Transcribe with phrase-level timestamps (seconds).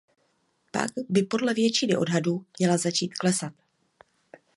[0.71, 3.53] Pak by podle většiny odhadů měla začít klesat.